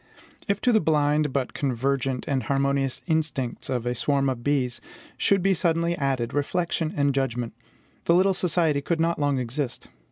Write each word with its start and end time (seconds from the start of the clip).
If 0.47 0.59
to 0.61 0.71
the 0.71 0.79
blind 0.79 1.31
but 1.31 1.53
convergent 1.53 2.25
and 2.27 2.41
harmonious 2.41 3.03
instincts 3.05 3.69
of 3.69 3.85
a 3.85 3.93
swarm 3.93 4.29
of 4.31 4.43
bees 4.43 4.81
should 5.15 5.43
be 5.43 5.53
suddenly 5.53 5.95
added 5.95 6.33
reflection 6.33 6.91
and 6.97 7.13
judgment, 7.13 7.53
the 8.05 8.15
little 8.15 8.33
society 8.33 8.81
could 8.81 8.99
not 8.99 9.19
long 9.19 9.37
exist. 9.37 9.89